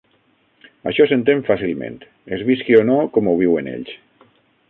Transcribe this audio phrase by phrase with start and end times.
[0.91, 1.99] Això s'entén fàcilment,
[2.37, 3.95] es visqui o no com ho viuen ells.